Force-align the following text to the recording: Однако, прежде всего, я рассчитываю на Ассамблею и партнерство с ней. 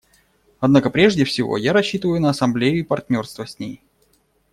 Однако, 0.59 0.89
прежде 0.89 1.25
всего, 1.25 1.57
я 1.57 1.73
рассчитываю 1.73 2.19
на 2.19 2.31
Ассамблею 2.31 2.79
и 2.79 2.83
партнерство 2.83 3.45
с 3.45 3.59
ней. 3.59 3.83